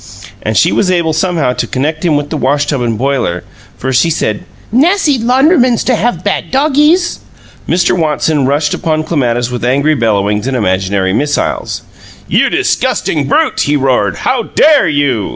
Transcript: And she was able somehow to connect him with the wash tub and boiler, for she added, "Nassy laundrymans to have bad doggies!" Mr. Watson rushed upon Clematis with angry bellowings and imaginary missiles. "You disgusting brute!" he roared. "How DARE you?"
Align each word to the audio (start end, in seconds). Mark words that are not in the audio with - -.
And 0.41 0.57
she 0.57 0.71
was 0.71 0.89
able 0.89 1.13
somehow 1.13 1.53
to 1.53 1.67
connect 1.67 2.03
him 2.03 2.17
with 2.17 2.31
the 2.31 2.37
wash 2.45 2.65
tub 2.65 2.81
and 2.81 2.97
boiler, 2.97 3.43
for 3.77 3.93
she 3.93 4.09
added, 4.25 4.45
"Nassy 4.71 5.19
laundrymans 5.19 5.83
to 5.83 5.95
have 5.95 6.23
bad 6.23 6.49
doggies!" 6.49 7.19
Mr. 7.69 7.95
Watson 7.95 8.47
rushed 8.47 8.73
upon 8.73 9.03
Clematis 9.03 9.51
with 9.51 9.63
angry 9.63 9.93
bellowings 9.93 10.47
and 10.47 10.57
imaginary 10.57 11.13
missiles. 11.13 11.83
"You 12.27 12.49
disgusting 12.49 13.27
brute!" 13.27 13.59
he 13.69 13.75
roared. 13.75 14.15
"How 14.25 14.41
DARE 14.41 14.87
you?" 14.87 15.29